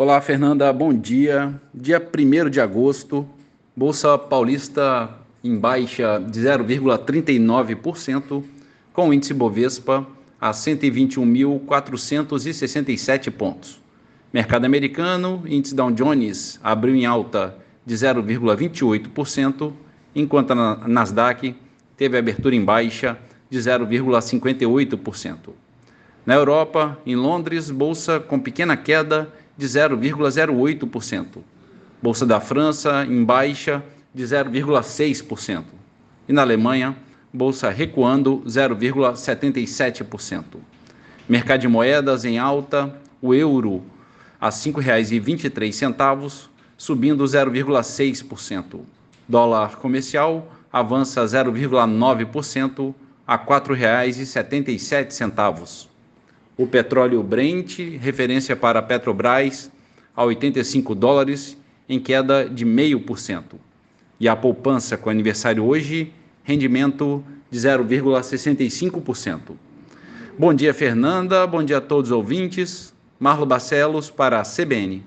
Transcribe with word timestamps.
Olá, 0.00 0.20
Fernanda, 0.20 0.72
bom 0.72 0.94
dia. 0.94 1.60
Dia 1.74 2.00
1 2.00 2.50
de 2.50 2.60
agosto, 2.60 3.28
Bolsa 3.74 4.16
Paulista 4.16 5.10
em 5.42 5.58
baixa 5.58 6.20
de 6.20 6.38
0,39%, 6.38 8.44
com 8.92 9.08
o 9.08 9.12
índice 9.12 9.34
Bovespa 9.34 10.06
a 10.40 10.52
121.467 10.52 13.28
pontos. 13.32 13.80
Mercado 14.32 14.66
americano, 14.66 15.42
índice 15.44 15.74
Dow 15.74 15.90
Jones 15.90 16.60
abriu 16.62 16.94
em 16.94 17.04
alta 17.04 17.56
de 17.84 17.96
0,28%, 17.96 19.72
enquanto 20.14 20.52
a 20.52 20.76
Nasdaq 20.86 21.56
teve 21.96 22.16
abertura 22.16 22.54
em 22.54 22.64
baixa 22.64 23.18
de 23.50 23.58
0,58%. 23.58 25.38
Na 26.28 26.34
Europa, 26.34 26.98
em 27.06 27.16
Londres, 27.16 27.70
bolsa 27.70 28.20
com 28.20 28.38
pequena 28.38 28.76
queda 28.76 29.32
de 29.56 29.66
0,08%. 29.66 31.38
Bolsa 32.02 32.26
da 32.26 32.38
França 32.38 33.06
em 33.06 33.24
baixa 33.24 33.82
de 34.14 34.24
0,6%. 34.24 35.64
E 36.28 36.32
na 36.34 36.42
Alemanha, 36.42 36.94
bolsa 37.32 37.70
recuando 37.70 38.42
0,77%. 38.46 40.44
Mercado 41.26 41.62
de 41.62 41.68
moedas 41.68 42.26
em 42.26 42.38
alta, 42.38 42.94
o 43.22 43.32
euro 43.32 43.82
a 44.38 44.50
R$ 44.50 44.52
5,23, 44.52 46.48
subindo 46.76 47.24
0,6%. 47.24 48.80
Dólar 49.26 49.76
comercial 49.76 50.52
avança 50.70 51.24
0,9% 51.24 52.94
a 53.26 53.36
R$ 53.36 53.46
4,77. 53.46 55.88
O 56.58 56.66
petróleo 56.66 57.22
Brent, 57.22 57.78
referência 58.00 58.56
para 58.56 58.80
a 58.80 58.82
Petrobras, 58.82 59.70
a 60.14 60.24
85 60.24 60.92
dólares, 60.92 61.56
em 61.88 62.00
queda 62.00 62.48
de 62.48 62.66
0,5%. 62.66 63.54
E 64.18 64.28
a 64.28 64.34
poupança 64.34 64.96
com 64.96 65.08
aniversário 65.08 65.64
hoje, 65.64 66.12
rendimento 66.42 67.22
de 67.48 67.60
0,65%. 67.60 69.52
Bom 70.36 70.52
dia, 70.52 70.74
Fernanda. 70.74 71.46
Bom 71.46 71.62
dia 71.62 71.78
a 71.78 71.80
todos 71.80 72.10
os 72.10 72.16
ouvintes. 72.16 72.92
Marlo 73.20 73.46
Barcelos 73.46 74.10
para 74.10 74.40
a 74.40 74.42
CBN. 74.42 75.04